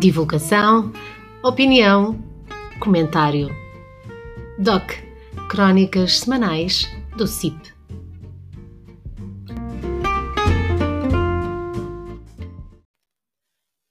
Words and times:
Divulgação, 0.00 0.94
opinião, 1.44 2.18
comentário. 2.80 3.54
DOC 4.58 4.94
Crónicas 5.50 6.20
Semanais 6.20 6.88
do 7.18 7.26
CIP. 7.26 7.74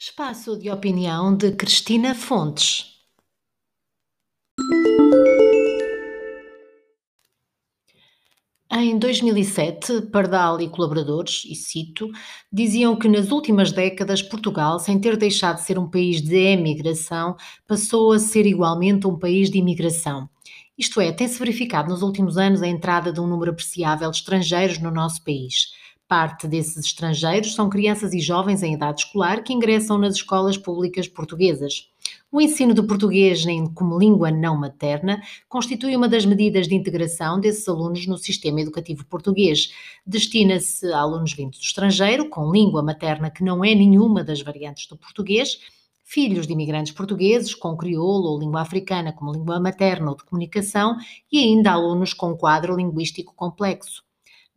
Espaço 0.01 0.57
de 0.57 0.71
opinião 0.71 1.37
de 1.37 1.51
Cristina 1.51 2.15
Fontes. 2.15 2.98
2007, 8.99 10.01
Pardal 10.11 10.61
e 10.61 10.69
colaboradores, 10.69 11.43
e 11.45 11.55
cito, 11.55 12.09
diziam 12.51 12.95
que 12.95 13.07
nas 13.07 13.31
últimas 13.31 13.71
décadas 13.71 14.21
Portugal, 14.21 14.79
sem 14.79 14.99
ter 14.99 15.17
deixado 15.17 15.55
de 15.55 15.63
ser 15.63 15.79
um 15.79 15.89
país 15.89 16.21
de 16.21 16.35
emigração, 16.35 17.35
passou 17.65 18.11
a 18.11 18.19
ser 18.19 18.45
igualmente 18.45 19.07
um 19.07 19.17
país 19.17 19.49
de 19.49 19.57
imigração. 19.57 20.29
Isto 20.77 21.01
é, 21.01 21.11
tem-se 21.11 21.39
verificado 21.39 21.89
nos 21.89 22.01
últimos 22.01 22.37
anos 22.37 22.61
a 22.61 22.67
entrada 22.67 23.11
de 23.11 23.19
um 23.19 23.27
número 23.27 23.51
apreciável 23.51 24.11
de 24.11 24.17
estrangeiros 24.17 24.77
no 24.77 24.91
nosso 24.91 25.23
país. 25.23 25.73
Parte 26.07 26.47
desses 26.47 26.85
estrangeiros 26.85 27.53
são 27.53 27.69
crianças 27.69 28.13
e 28.13 28.19
jovens 28.19 28.63
em 28.63 28.73
idade 28.73 29.01
escolar 29.01 29.43
que 29.43 29.53
ingressam 29.53 29.97
nas 29.97 30.15
escolas 30.15 30.57
públicas 30.57 31.07
portuguesas. 31.07 31.89
O 32.31 32.39
ensino 32.39 32.73
do 32.73 32.83
português 32.83 33.43
como 33.73 33.97
língua 33.97 34.29
não 34.31 34.57
materna 34.57 35.21
constitui 35.47 35.95
uma 35.95 36.07
das 36.07 36.25
medidas 36.25 36.67
de 36.67 36.75
integração 36.75 37.39
desses 37.39 37.67
alunos 37.67 38.05
no 38.05 38.17
sistema 38.17 38.61
educativo 38.61 39.05
português. 39.05 39.73
Destina-se 40.05 40.91
a 40.93 40.99
alunos 40.99 41.33
vindos 41.33 41.59
do 41.59 41.63
estrangeiro, 41.63 42.29
com 42.29 42.51
língua 42.51 42.83
materna 42.83 43.29
que 43.29 43.43
não 43.43 43.63
é 43.63 43.73
nenhuma 43.73 44.23
das 44.23 44.41
variantes 44.41 44.87
do 44.87 44.97
português, 44.97 45.59
filhos 46.03 46.47
de 46.47 46.53
imigrantes 46.53 46.91
portugueses 46.91 47.53
com 47.53 47.77
crioulo 47.77 48.29
ou 48.29 48.39
língua 48.39 48.61
africana 48.61 49.13
como 49.13 49.31
língua 49.31 49.59
materna 49.59 50.09
ou 50.09 50.17
de 50.17 50.23
comunicação 50.23 50.97
e 51.31 51.37
ainda 51.39 51.71
alunos 51.71 52.13
com 52.13 52.35
quadro 52.35 52.75
linguístico 52.75 53.33
complexo 53.35 54.03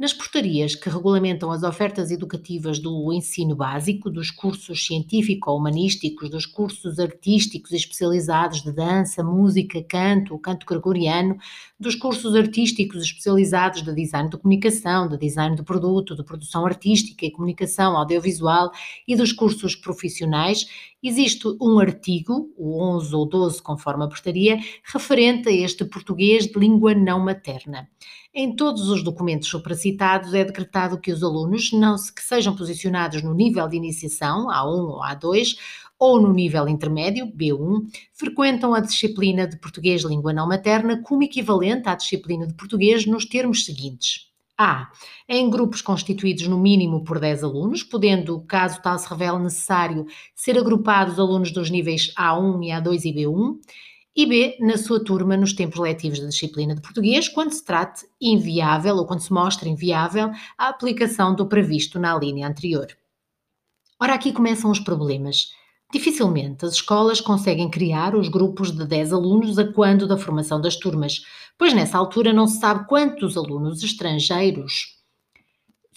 nas 0.03 0.13
portarias 0.13 0.75
que 0.75 0.91
regulamentam 0.91 1.53
as 1.53 1.63
ofertas 1.63 2.11
educativas 2.11 2.81
do 2.81 3.13
ensino 3.13 3.55
básico, 3.55 4.11
dos 4.11 4.33
cursos 4.33 4.85
científico-humanísticos, 4.85 6.29
dos 6.29 6.45
cursos 6.45 6.99
artísticos 6.99 7.71
especializados 7.71 8.65
de 8.65 8.73
dança, 8.73 9.23
música, 9.23 9.81
canto, 9.85 10.37
canto 10.41 10.67
gregoriano, 10.67 11.37
dos 11.79 11.95
cursos 11.95 12.35
artísticos 12.35 13.01
especializados 13.01 13.85
de 13.85 13.95
design 13.95 14.29
de 14.29 14.37
comunicação, 14.39 15.07
de 15.07 15.17
design 15.17 15.55
do 15.55 15.63
produto, 15.63 16.17
de 16.17 16.25
produção 16.25 16.67
artística 16.67 17.25
e 17.25 17.31
comunicação 17.31 17.97
audiovisual 17.97 18.73
e 19.07 19.15
dos 19.15 19.33
cursos 19.33 19.77
profissionais, 19.77 20.67
existe 21.01 21.47
um 21.61 21.79
artigo, 21.79 22.53
o 22.57 22.83
11 22.97 23.15
ou 23.15 23.29
12, 23.29 23.63
conforme 23.63 24.05
a 24.05 24.09
portaria, 24.09 24.59
referente 24.83 25.49
a 25.49 25.53
este 25.53 25.85
português 25.85 26.49
de 26.49 26.59
língua 26.59 26.93
não 26.93 27.21
materna. 27.21 27.89
Em 28.35 28.57
todos 28.57 28.89
os 28.89 29.05
documentos 29.05 29.49
supracitados 29.49 30.33
é 30.33 30.43
decretado 30.43 30.99
que 30.99 31.13
os 31.13 31.23
alunos 31.23 31.71
não 31.71 31.99
se, 31.99 32.11
que 32.11 32.23
sejam 32.23 32.57
posicionados 32.57 33.23
no 33.23 33.35
nível 33.35 33.69
de 33.69 33.77
iniciação, 33.77 34.47
A1 34.47 34.89
ou 34.89 35.03
A2, 35.03 35.59
ou 35.99 36.19
no 36.19 36.33
nível 36.33 36.67
intermédio, 36.67 37.27
B1, 37.27 37.83
frequentam 38.15 38.73
a 38.73 38.81
disciplina 38.81 39.47
de 39.47 39.59
português 39.59 40.03
língua 40.03 40.33
não 40.33 40.49
materna 40.49 41.03
como 41.03 41.23
equivalente 41.23 41.91
à 41.91 41.95
disciplina 41.95 42.47
de 42.47 42.55
português 42.55 43.05
nos 43.05 43.27
termos 43.27 43.67
seguintes. 43.67 44.33
A. 44.57 44.91
Em 45.29 45.51
grupos 45.51 45.83
constituídos 45.83 46.49
no 46.49 46.59
mínimo 46.59 47.05
por 47.05 47.21
10 47.21 47.45
alunos, 47.45 47.83
podendo, 47.83 48.41
caso 48.47 48.81
tal 48.81 48.99
se 48.99 49.09
revele 49.11 49.41
necessário, 49.41 50.07
ser 50.35 50.57
agrupados 50.57 51.19
alunos 51.19 51.51
dos 51.51 51.69
níveis 51.69 52.15
A1 52.19 52.65
e 52.65 52.69
A2 52.69 53.05
e 53.05 53.13
B1 53.13 53.59
e 54.15 54.27
B, 54.27 54.57
na 54.61 54.77
sua 54.77 55.03
turma 55.03 55.37
nos 55.37 55.53
tempos 55.53 55.79
letivos 55.79 56.21
da 56.21 56.29
disciplina 56.29 56.75
de 56.75 56.83
português, 56.83 57.29
quando 57.29 57.53
se 57.53 57.65
trate 57.65 58.05
inviável 58.21 58.97
ou 58.97 59.07
quando 59.07 59.21
se 59.21 59.33
mostre 59.33 59.71
inviável 59.71 60.31
a 60.59 60.69
aplicação 60.69 61.35
do 61.35 61.47
previsto 61.47 61.99
na 61.99 62.17
linha 62.19 62.47
anterior. 62.47 62.87
Ora, 63.99 64.15
aqui 64.15 64.33
começam 64.33 64.71
os 64.71 64.81
problemas. 64.81 65.53
Dificilmente 65.93 66.65
as 66.65 66.73
escolas 66.73 67.21
conseguem 67.21 67.71
criar 67.71 68.15
os 68.15 68.29
grupos 68.29 68.71
de 68.71 68.87
10 68.87 69.13
alunos 69.13 69.59
a 69.59 69.73
quando 69.73 70.07
da 70.07 70.17
formação 70.17 70.61
das 70.61 70.77
turmas, 70.77 71.23
pois 71.59 71.73
nessa 71.73 71.99
altura 71.99 72.33
não 72.33 72.47
se 72.47 72.59
sabe 72.59 72.87
quantos 72.89 73.37
alunos 73.37 73.83
estrangeiros 73.83 75.01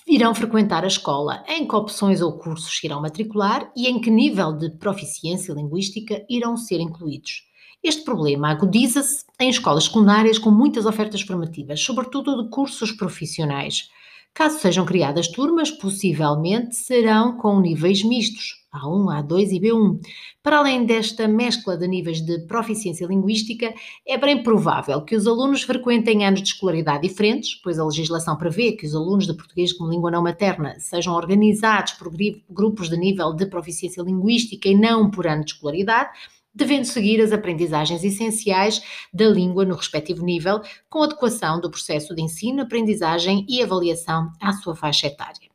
irão 0.08 0.36
frequentar 0.36 0.84
a 0.84 0.88
escola, 0.88 1.44
em 1.48 1.68
que 1.68 1.76
opções 1.76 2.22
ou 2.22 2.38
cursos 2.38 2.82
irão 2.84 3.02
matricular 3.02 3.72
e 3.76 3.88
em 3.88 4.00
que 4.00 4.12
nível 4.12 4.54
de 4.54 4.70
proficiência 4.78 5.54
linguística 5.54 6.24
irão 6.30 6.56
ser 6.56 6.80
incluídos. 6.80 7.44
Este 7.86 8.04
problema 8.04 8.50
agudiza-se 8.50 9.24
em 9.40 9.48
escolas 9.48 9.84
secundárias 9.84 10.40
com 10.40 10.50
muitas 10.50 10.88
ofertas 10.88 11.22
formativas, 11.22 11.80
sobretudo 11.80 12.42
de 12.42 12.50
cursos 12.50 12.92
profissionais. 12.92 13.92
Caso 14.34 14.58
sejam 14.58 14.88
criadas 14.88 15.28
turmas, 15.28 15.70
possivelmente 15.70 16.76
serão 16.76 17.38
com 17.38 17.60
níveis 17.60 18.04
mistos, 18.04 18.66
A1, 18.74 19.24
A2 19.24 19.52
e 19.52 19.60
B1. 19.60 20.00
Para 20.42 20.58
além 20.58 20.84
desta 20.84 21.28
mescla 21.28 21.78
de 21.78 21.88
níveis 21.88 22.22
de 22.22 22.40
proficiência 22.48 23.06
linguística, 23.06 23.72
é 24.04 24.18
bem 24.18 24.42
provável 24.42 25.04
que 25.04 25.16
os 25.16 25.28
alunos 25.28 25.62
frequentem 25.62 26.26
anos 26.26 26.42
de 26.42 26.48
escolaridade 26.48 27.08
diferentes, 27.08 27.54
pois 27.64 27.78
a 27.78 27.86
legislação 27.86 28.36
prevê 28.36 28.72
que 28.72 28.88
os 28.88 28.96
alunos 28.96 29.28
de 29.28 29.36
português 29.36 29.72
como 29.72 29.92
língua 29.92 30.10
não 30.10 30.24
materna 30.24 30.80
sejam 30.80 31.14
organizados 31.14 31.94
por 31.94 32.12
grupos 32.50 32.90
de 32.90 32.98
nível 32.98 33.32
de 33.32 33.46
proficiência 33.46 34.02
linguística 34.02 34.68
e 34.68 34.76
não 34.76 35.12
por 35.12 35.28
ano 35.28 35.46
de 35.46 35.52
escolaridade, 35.52 36.10
devendo 36.56 36.86
seguir 36.86 37.22
as 37.22 37.34
aprendizagens 37.34 38.04
essenciais 38.04 38.82
da 39.14 39.28
língua 39.28 39.66
no 39.66 39.76
respectivo 39.76 40.24
nível, 40.24 40.62
com 40.90 41.04
adequação 41.04 41.60
do 41.60 41.70
processo 41.70 42.16
de 42.16 42.22
ensino, 42.22 42.62
aprendizagem 42.62 43.46
e 43.50 43.62
avaliação 43.62 44.32
à 44.42 44.54
sua 44.54 44.76
faixa 44.76 45.08
etária. 45.08 45.54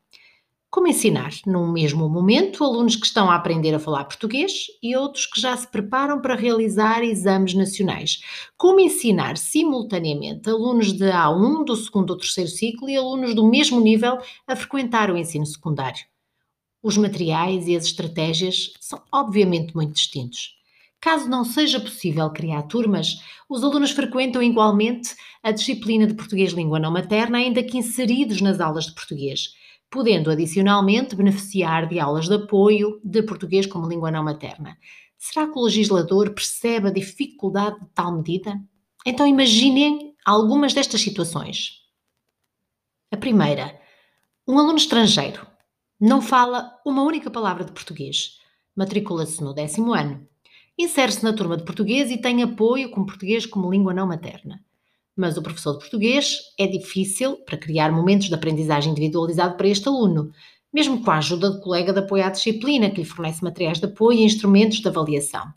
Como 0.71 0.87
ensinar, 0.87 1.33
num 1.45 1.73
mesmo 1.73 2.09
momento, 2.09 2.63
alunos 2.63 2.95
que 2.95 3.05
estão 3.05 3.29
a 3.29 3.35
aprender 3.35 3.75
a 3.75 3.81
falar 3.81 4.05
português 4.05 4.67
e 4.81 4.95
outros 4.95 5.27
que 5.27 5.41
já 5.41 5.57
se 5.57 5.67
preparam 5.67 6.21
para 6.21 6.37
realizar 6.37 7.03
exames 7.03 7.55
nacionais? 7.55 8.21
Como 8.57 8.79
ensinar 8.79 9.37
simultaneamente 9.37 10.49
alunos 10.49 10.93
de 10.93 11.07
A1 11.07 11.65
do 11.65 11.75
segundo 11.75 12.11
ou 12.11 12.17
terceiro 12.17 12.49
ciclo 12.49 12.89
e 12.89 12.97
alunos 12.97 13.35
do 13.35 13.49
mesmo 13.51 13.81
nível 13.81 14.19
a 14.47 14.55
frequentar 14.55 15.11
o 15.11 15.17
ensino 15.17 15.45
secundário? 15.45 16.05
Os 16.81 16.97
materiais 16.97 17.67
e 17.67 17.75
as 17.75 17.87
estratégias 17.87 18.73
são 18.79 19.03
obviamente 19.11 19.75
muito 19.75 19.95
distintos. 19.95 20.60
Caso 21.01 21.31
não 21.31 21.45
seja 21.45 21.81
possível 21.81 22.29
criar 22.29 22.65
turmas, 22.65 23.23
os 23.49 23.65
alunos 23.65 23.91
frequentam 23.91 24.43
igualmente 24.43 25.17
a 25.43 25.51
disciplina 25.51 26.07
de 26.07 26.13
português 26.13 26.53
língua 26.53 26.79
não 26.79 26.91
materna, 26.93 27.39
ainda 27.39 27.63
que 27.63 27.79
inseridos 27.79 28.43
nas 28.43 28.61
aulas 28.61 28.85
de 28.85 28.93
português, 28.93 29.55
podendo 29.89 30.31
adicionalmente 30.31 31.17
beneficiar 31.17 31.89
de 31.89 31.99
aulas 31.99 32.29
de 32.29 32.35
apoio 32.35 33.01
de 33.03 33.23
português 33.23 33.67
como 33.67 33.89
língua 33.89 34.11
não 34.11 34.23
materna. 34.23 34.77
Será 35.17 35.47
que 35.47 35.59
o 35.59 35.63
legislador 35.63 36.35
percebe 36.35 36.89
a 36.89 36.93
dificuldade 36.93 37.81
de 37.81 37.87
tal 37.95 38.13
medida? 38.13 38.61
Então 39.07 39.27
imaginem 39.27 40.15
algumas 40.23 40.75
destas 40.75 41.01
situações. 41.01 41.81
A 43.11 43.17
primeira, 43.17 43.81
um 44.47 44.59
aluno 44.59 44.77
estrangeiro 44.77 45.47
não 45.99 46.21
fala 46.21 46.79
uma 46.85 47.03
única 47.03 47.31
palavra 47.31 47.65
de 47.65 47.73
português, 47.73 48.39
matricula-se 48.77 49.43
no 49.43 49.55
décimo 49.55 49.95
ano 49.95 50.29
insere-se 50.83 51.23
na 51.23 51.33
turma 51.33 51.57
de 51.57 51.65
português 51.65 52.11
e 52.11 52.19
tem 52.19 52.43
apoio 52.43 52.91
com 52.91 53.05
português 53.05 53.47
como 53.47 53.71
língua 53.71 53.95
não 53.95 54.07
materna. 54.07 54.63
Mas 55.17 55.37
o 55.37 55.43
professor 55.43 55.73
de 55.75 55.81
português 55.81 56.39
é 56.59 56.67
difícil 56.67 57.37
para 57.45 57.59
criar 57.59 57.93
momentos 57.93 58.29
de 58.29 58.35
aprendizagem 58.35 58.93
individualizado 58.93 59.57
para 59.57 59.69
este 59.69 59.89
aluno, 59.89 60.33
mesmo 60.73 61.03
com 61.03 61.11
a 61.11 61.19
ajuda 61.19 61.51
do 61.51 61.61
colega 61.61 61.93
de 61.93 61.99
apoio 61.99 62.25
à 62.25 62.31
disciplina, 62.31 62.91
que 62.91 63.01
lhe 63.01 63.05
fornece 63.05 63.45
materiais 63.45 63.79
de 63.79 63.87
apoio 63.87 64.19
e 64.19 64.25
instrumentos 64.25 64.81
de 64.81 64.89
avaliação. 64.89 65.53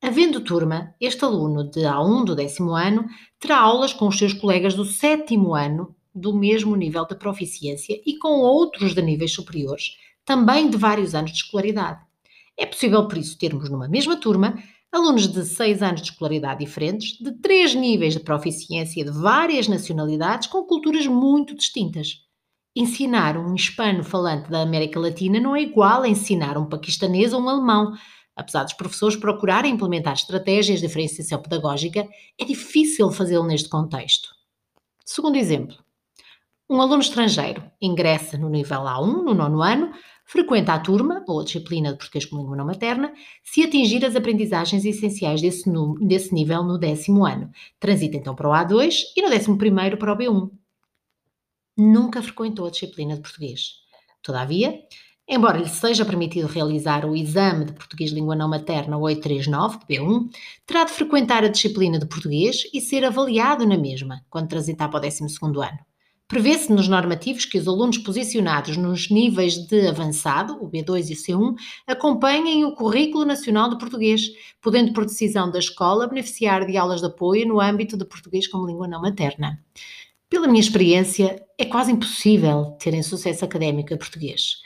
Havendo 0.00 0.40
turma, 0.40 0.94
este 1.00 1.24
aluno 1.24 1.64
de 1.64 1.80
A1 1.80 2.24
do 2.24 2.36
décimo 2.36 2.74
ano 2.74 3.06
terá 3.40 3.58
aulas 3.58 3.92
com 3.92 4.06
os 4.06 4.16
seus 4.16 4.32
colegas 4.32 4.74
do 4.74 4.84
sétimo 4.84 5.54
ano 5.54 5.94
do 6.14 6.32
mesmo 6.34 6.76
nível 6.76 7.06
de 7.06 7.16
proficiência 7.16 8.00
e 8.06 8.16
com 8.18 8.40
outros 8.40 8.94
de 8.94 9.02
níveis 9.02 9.32
superiores, 9.32 9.96
também 10.24 10.70
de 10.70 10.76
vários 10.76 11.14
anos 11.14 11.32
de 11.32 11.38
escolaridade. 11.38 12.05
É 12.58 12.64
possível, 12.64 13.06
por 13.06 13.18
isso, 13.18 13.38
termos 13.38 13.68
numa 13.68 13.88
mesma 13.88 14.16
turma 14.16 14.56
alunos 14.90 15.28
de 15.28 15.44
seis 15.44 15.82
anos 15.82 16.00
de 16.00 16.10
escolaridade 16.10 16.64
diferentes, 16.64 17.18
de 17.18 17.32
três 17.32 17.74
níveis 17.74 18.14
de 18.14 18.20
proficiência 18.20 19.04
de 19.04 19.10
várias 19.10 19.68
nacionalidades 19.68 20.48
com 20.48 20.64
culturas 20.64 21.06
muito 21.06 21.54
distintas. 21.54 22.22
Ensinar 22.74 23.36
um 23.36 23.54
hispano-falante 23.54 24.50
da 24.50 24.62
América 24.62 25.00
Latina 25.00 25.40
não 25.40 25.56
é 25.56 25.62
igual 25.62 26.02
a 26.02 26.08
ensinar 26.08 26.56
um 26.56 26.68
paquistanês 26.68 27.32
ou 27.32 27.40
um 27.42 27.48
alemão. 27.48 27.92
Apesar 28.34 28.64
dos 28.64 28.74
professores 28.74 29.16
procurarem 29.16 29.72
implementar 29.72 30.14
estratégias 30.14 30.80
de 30.80 30.86
diferenciação 30.86 31.40
pedagógica, 31.40 32.06
é 32.38 32.44
difícil 32.44 33.10
fazê-lo 33.10 33.46
neste 33.46 33.68
contexto. 33.68 34.28
Segundo 35.04 35.36
exemplo, 35.36 35.76
um 36.68 36.80
aluno 36.80 37.00
estrangeiro 37.00 37.62
ingressa 37.80 38.36
no 38.36 38.48
nível 38.48 38.80
A1, 38.80 39.22
no 39.24 39.34
nono 39.34 39.62
ano, 39.62 39.92
frequenta 40.24 40.74
a 40.74 40.80
turma 40.80 41.24
ou 41.28 41.40
a 41.40 41.44
disciplina 41.44 41.92
de 41.92 41.98
português 41.98 42.24
como 42.24 42.42
língua 42.42 42.56
não 42.56 42.66
materna 42.66 43.12
se 43.44 43.62
atingir 43.62 44.04
as 44.04 44.16
aprendizagens 44.16 44.84
essenciais 44.84 45.40
desse, 45.40 45.70
desse 46.00 46.34
nível 46.34 46.64
no 46.64 46.76
décimo 46.76 47.24
ano. 47.24 47.50
Transita 47.78 48.16
então 48.16 48.34
para 48.34 48.48
o 48.48 48.52
A2 48.52 48.96
e 49.16 49.22
no 49.22 49.30
décimo 49.30 49.56
primeiro 49.56 49.96
para 49.96 50.12
o 50.12 50.16
B1. 50.16 50.50
Nunca 51.78 52.20
frequentou 52.20 52.66
a 52.66 52.70
disciplina 52.70 53.14
de 53.14 53.20
português. 53.20 53.74
Todavia, 54.20 54.80
embora 55.28 55.58
lhe 55.58 55.68
seja 55.68 56.04
permitido 56.04 56.48
realizar 56.48 57.04
o 57.04 57.14
exame 57.14 57.66
de 57.66 57.74
português 57.74 58.10
língua 58.10 58.34
não 58.34 58.48
materna 58.48 58.98
839 58.98 59.78
de 59.78 59.86
B1, 59.86 60.28
terá 60.66 60.82
de 60.82 60.90
frequentar 60.90 61.44
a 61.44 61.48
disciplina 61.48 61.96
de 61.96 62.06
português 62.06 62.68
e 62.74 62.80
ser 62.80 63.04
avaliado 63.04 63.64
na 63.64 63.76
mesma 63.76 64.24
quando 64.28 64.48
transitar 64.48 64.90
para 64.90 64.98
o 64.98 65.02
12 65.02 65.22
ano. 65.22 65.95
Prevê-se 66.28 66.72
nos 66.72 66.88
normativos 66.88 67.44
que 67.44 67.56
os 67.56 67.68
alunos 67.68 67.98
posicionados 67.98 68.76
nos 68.76 69.08
níveis 69.08 69.56
de 69.56 69.86
avançado, 69.86 70.54
o 70.60 70.68
B2 70.68 71.10
e 71.10 71.12
o 71.12 71.16
C1, 71.16 71.54
acompanhem 71.86 72.64
o 72.64 72.74
Currículo 72.74 73.24
Nacional 73.24 73.70
de 73.70 73.78
Português, 73.78 74.22
podendo, 74.60 74.92
por 74.92 75.04
decisão 75.04 75.48
da 75.48 75.60
escola, 75.60 76.08
beneficiar 76.08 76.66
de 76.66 76.76
aulas 76.76 77.00
de 77.00 77.06
apoio 77.06 77.46
no 77.46 77.60
âmbito 77.60 77.96
de 77.96 78.04
português 78.04 78.48
como 78.48 78.66
língua 78.66 78.88
não 78.88 79.00
materna. 79.00 79.62
Pela 80.28 80.48
minha 80.48 80.60
experiência, 80.60 81.40
é 81.56 81.64
quase 81.64 81.92
impossível 81.92 82.76
terem 82.80 83.04
sucesso 83.04 83.44
académico 83.44 83.94
em 83.94 83.96
português. 83.96 84.56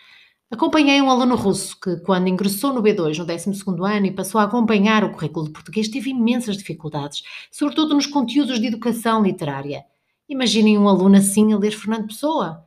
Acompanhei 0.51 1.03
um 1.03 1.11
aluno 1.11 1.37
russo 1.37 1.79
que, 1.79 1.99
quando 1.99 2.29
ingressou 2.29 2.73
no 2.73 2.83
B2 2.83 3.19
no 3.19 3.27
12 3.27 3.51
ano 3.95 4.07
e 4.07 4.15
passou 4.15 4.41
a 4.41 4.45
acompanhar 4.45 5.05
o 5.05 5.13
currículo 5.13 5.45
de 5.45 5.53
português, 5.53 5.89
teve 5.89 6.09
imensas 6.09 6.57
dificuldades, 6.57 7.23
sobretudo 7.53 7.95
nos 7.95 8.07
conteúdos 8.07 8.59
de 8.59 8.67
educação 8.67 9.23
literária. 9.23 9.85
Imaginem 10.31 10.79
um 10.79 10.89
aluno 10.89 11.17
assim 11.17 11.53
a 11.53 11.59
ler 11.59 11.73
Fernando 11.73 12.07
Pessoa. 12.07 12.65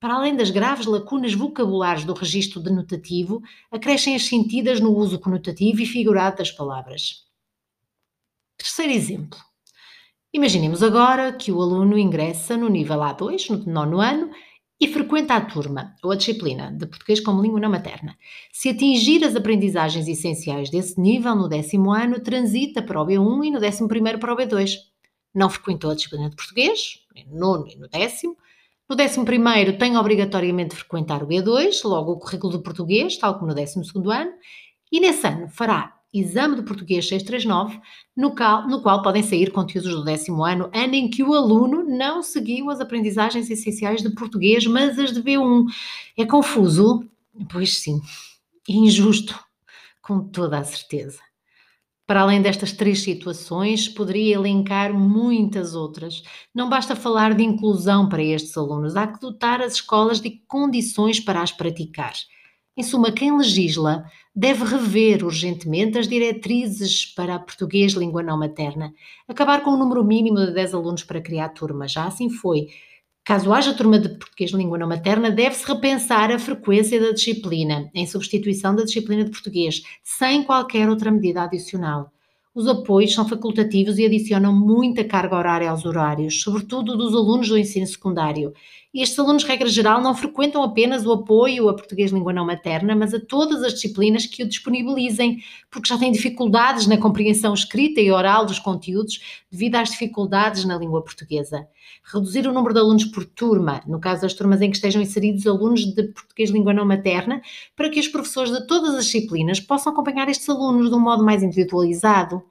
Para 0.00 0.14
além 0.14 0.34
das 0.34 0.50
graves 0.50 0.86
lacunas 0.86 1.34
vocabulares 1.34 2.04
do 2.04 2.12
registro 2.12 2.60
denotativo, 2.60 3.40
acrescem 3.70 4.16
as 4.16 4.24
sentidas 4.24 4.80
no 4.80 4.92
uso 4.92 5.20
conotativo 5.20 5.80
e 5.80 5.86
figurado 5.86 6.38
das 6.38 6.50
palavras. 6.50 7.24
Terceiro 8.58 8.92
exemplo. 8.92 9.38
Imaginemos 10.34 10.82
agora 10.82 11.32
que 11.32 11.52
o 11.52 11.62
aluno 11.62 11.96
ingressa 11.96 12.56
no 12.56 12.68
nível 12.68 12.98
A2, 12.98 13.50
no 13.50 13.72
nono 13.72 14.00
ano, 14.00 14.28
e 14.80 14.88
frequenta 14.88 15.36
a 15.36 15.40
turma 15.40 15.94
ou 16.02 16.10
a 16.10 16.16
disciplina 16.16 16.72
de 16.72 16.86
português 16.86 17.20
como 17.20 17.40
língua 17.40 17.60
não 17.60 17.70
materna. 17.70 18.18
Se 18.52 18.70
atingir 18.70 19.24
as 19.24 19.36
aprendizagens 19.36 20.08
essenciais 20.08 20.70
desse 20.70 21.00
nível 21.00 21.36
no 21.36 21.48
décimo 21.48 21.92
ano, 21.92 22.18
transita 22.18 22.82
para 22.82 23.00
o 23.00 23.06
B1 23.06 23.46
e 23.46 23.50
no 23.52 23.60
décimo 23.60 23.86
primeiro 23.86 24.18
para 24.18 24.34
o 24.34 24.36
B2 24.36 24.95
não 25.36 25.50
frequentou 25.50 25.90
a 25.90 25.94
disciplina 25.94 26.30
de 26.30 26.34
português, 26.34 27.00
no 27.28 27.38
nono 27.38 27.68
e 27.68 27.76
no 27.76 27.86
décimo. 27.88 28.36
No 28.88 28.96
décimo 28.96 29.24
primeiro 29.24 29.76
tem 29.76 29.96
obrigatoriamente 29.96 30.70
de 30.70 30.76
frequentar 30.76 31.22
o 31.22 31.26
B2, 31.26 31.84
logo 31.84 32.12
o 32.12 32.18
currículo 32.18 32.56
de 32.56 32.62
português, 32.62 33.18
tal 33.18 33.34
como 33.34 33.48
no 33.48 33.54
décimo 33.54 33.84
segundo 33.84 34.10
ano, 34.10 34.32
e 34.90 34.98
nesse 34.98 35.26
ano 35.26 35.48
fará 35.48 35.96
exame 36.14 36.56
de 36.56 36.62
português 36.62 37.06
639, 37.08 37.78
no 38.16 38.34
qual, 38.34 38.66
no 38.66 38.80
qual 38.80 39.02
podem 39.02 39.22
sair 39.22 39.50
conteúdos 39.50 39.90
do 39.90 40.04
décimo 40.04 40.44
ano, 40.44 40.70
ano 40.72 40.94
em 40.94 41.10
que 41.10 41.22
o 41.22 41.34
aluno 41.34 41.84
não 41.84 42.22
seguiu 42.22 42.70
as 42.70 42.80
aprendizagens 42.80 43.50
essenciais 43.50 44.02
de 44.02 44.10
português, 44.10 44.66
mas 44.66 44.98
as 44.98 45.12
de 45.12 45.22
B1. 45.22 45.66
É 46.16 46.24
confuso? 46.24 47.04
Pois 47.50 47.80
sim. 47.80 48.00
injusto, 48.66 49.38
com 50.00 50.20
toda 50.20 50.58
a 50.58 50.64
certeza. 50.64 51.20
Para 52.06 52.20
além 52.20 52.40
destas 52.40 52.72
três 52.72 53.02
situações, 53.02 53.88
poderia 53.88 54.36
elencar 54.36 54.94
muitas 54.94 55.74
outras. 55.74 56.22
Não 56.54 56.68
basta 56.68 56.94
falar 56.94 57.34
de 57.34 57.42
inclusão 57.42 58.08
para 58.08 58.22
estes 58.22 58.56
alunos, 58.56 58.94
há 58.94 59.06
que 59.08 59.20
dotar 59.20 59.60
as 59.60 59.74
escolas 59.74 60.20
de 60.20 60.40
condições 60.46 61.18
para 61.18 61.42
as 61.42 61.50
praticar. 61.50 62.12
Em 62.76 62.82
suma, 62.82 63.10
quem 63.10 63.36
legisla 63.36 64.04
deve 64.34 64.64
rever 64.64 65.24
urgentemente 65.24 65.98
as 65.98 66.06
diretrizes 66.06 67.06
para 67.06 67.38
português 67.38 67.94
língua 67.94 68.22
não 68.22 68.38
materna, 68.38 68.92
acabar 69.26 69.62
com 69.62 69.70
o 69.70 69.76
número 69.76 70.04
mínimo 70.04 70.36
de 70.38 70.52
10 70.52 70.74
alunos 70.74 71.02
para 71.02 71.22
criar 71.22 71.48
turma. 71.48 71.88
Já 71.88 72.04
assim 72.04 72.28
foi. 72.28 72.68
Caso 73.26 73.52
haja 73.52 73.74
turma 73.74 73.98
de 73.98 74.08
português 74.08 74.52
língua 74.52 74.78
não 74.78 74.86
materna, 74.86 75.32
deve-se 75.32 75.66
repensar 75.66 76.30
a 76.30 76.38
frequência 76.38 77.00
da 77.00 77.10
disciplina, 77.10 77.90
em 77.92 78.06
substituição 78.06 78.72
da 78.72 78.84
disciplina 78.84 79.24
de 79.24 79.32
português, 79.32 79.82
sem 80.04 80.44
qualquer 80.44 80.88
outra 80.88 81.10
medida 81.10 81.42
adicional. 81.42 82.12
Os 82.56 82.66
apoios 82.66 83.12
são 83.12 83.28
facultativos 83.28 83.98
e 83.98 84.06
adicionam 84.06 84.50
muita 84.50 85.04
carga 85.04 85.36
horária 85.36 85.70
aos 85.70 85.84
horários, 85.84 86.40
sobretudo 86.40 86.96
dos 86.96 87.14
alunos 87.14 87.50
do 87.50 87.58
ensino 87.58 87.86
secundário. 87.86 88.54
E 88.94 89.02
estes 89.02 89.18
alunos, 89.18 89.44
regra 89.44 89.68
geral, 89.68 90.00
não 90.00 90.14
frequentam 90.14 90.62
apenas 90.62 91.04
o 91.04 91.12
apoio 91.12 91.68
a 91.68 91.74
português 91.74 92.10
língua 92.10 92.32
não 92.32 92.46
materna, 92.46 92.96
mas 92.96 93.12
a 93.12 93.20
todas 93.20 93.62
as 93.62 93.74
disciplinas 93.74 94.24
que 94.24 94.42
o 94.42 94.48
disponibilizem, 94.48 95.42
porque 95.70 95.86
já 95.86 95.98
têm 95.98 96.10
dificuldades 96.10 96.86
na 96.86 96.96
compreensão 96.96 97.52
escrita 97.52 98.00
e 98.00 98.10
oral 98.10 98.46
dos 98.46 98.58
conteúdos 98.58 99.20
devido 99.52 99.74
às 99.74 99.90
dificuldades 99.90 100.64
na 100.64 100.78
língua 100.78 101.04
portuguesa. 101.04 101.68
Reduzir 102.10 102.48
o 102.48 102.54
número 102.54 102.72
de 102.72 102.80
alunos 102.80 103.04
por 103.04 103.26
turma, 103.26 103.82
no 103.86 104.00
caso 104.00 104.22
das 104.22 104.32
turmas 104.32 104.62
em 104.62 104.70
que 104.70 104.76
estejam 104.76 105.02
inseridos 105.02 105.46
alunos 105.46 105.84
de 105.84 106.04
português 106.04 106.48
língua 106.48 106.72
não 106.72 106.86
materna, 106.86 107.42
para 107.76 107.90
que 107.90 108.00
os 108.00 108.08
professores 108.08 108.50
de 108.50 108.66
todas 108.66 108.94
as 108.94 109.04
disciplinas 109.04 109.60
possam 109.60 109.92
acompanhar 109.92 110.30
estes 110.30 110.48
alunos 110.48 110.88
de 110.88 110.96
um 110.96 111.00
modo 111.00 111.22
mais 111.22 111.42
individualizado 111.42 112.45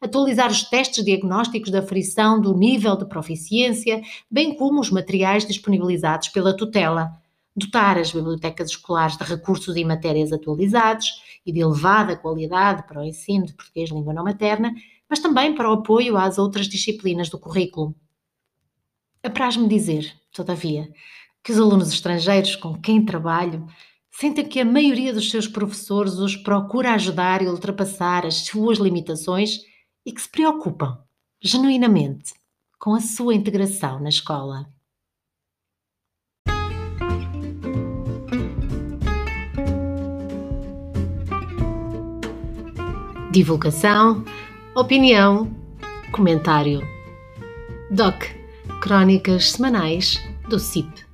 atualizar 0.00 0.50
os 0.50 0.62
testes 0.62 1.04
diagnósticos 1.04 1.70
da 1.70 1.80
aferição 1.80 2.40
do 2.40 2.56
nível 2.56 2.96
de 2.96 3.04
proficiência, 3.04 4.00
bem 4.30 4.56
como 4.56 4.80
os 4.80 4.90
materiais 4.90 5.46
disponibilizados 5.46 6.28
pela 6.28 6.56
tutela, 6.56 7.12
dotar 7.54 7.98
as 7.98 8.12
bibliotecas 8.12 8.70
escolares 8.70 9.16
de 9.16 9.24
recursos 9.24 9.76
e 9.76 9.84
matérias 9.84 10.32
atualizados 10.32 11.22
e 11.44 11.52
de 11.52 11.60
elevada 11.60 12.16
qualidade 12.16 12.86
para 12.86 13.00
o 13.00 13.04
ensino 13.04 13.46
de 13.46 13.54
português 13.54 13.90
língua 13.90 14.14
não 14.14 14.24
materna, 14.24 14.72
mas 15.08 15.18
também 15.18 15.54
para 15.54 15.68
o 15.68 15.74
apoio 15.74 16.16
às 16.16 16.38
outras 16.38 16.66
disciplinas 16.66 17.28
do 17.28 17.38
currículo. 17.38 17.94
Apraz-me 19.22 19.68
dizer, 19.68 20.14
todavia, 20.32 20.88
que 21.42 21.52
os 21.52 21.58
alunos 21.58 21.92
estrangeiros 21.92 22.56
com 22.56 22.74
quem 22.80 23.04
trabalho 23.04 23.66
sentem 24.10 24.44
que 24.44 24.60
a 24.60 24.64
maioria 24.64 25.12
dos 25.12 25.30
seus 25.30 25.46
professores 25.46 26.14
os 26.14 26.36
procura 26.36 26.94
ajudar 26.94 27.42
e 27.42 27.48
ultrapassar 27.48 28.24
as 28.24 28.46
suas 28.46 28.78
limitações 28.78 29.60
e 30.04 30.12
que 30.12 30.20
se 30.20 30.28
preocupam, 30.28 30.98
genuinamente, 31.40 32.34
com 32.78 32.94
a 32.94 33.00
sua 33.00 33.34
integração 33.34 34.00
na 34.00 34.08
escola. 34.08 34.72
Divulgação, 43.30 44.24
opinião, 44.74 45.54
comentário. 46.10 46.80
DOC 47.90 48.40
Crónicas 48.80 49.52
Semanais 49.52 50.18
do 50.48 50.58
CIP. 50.58 51.09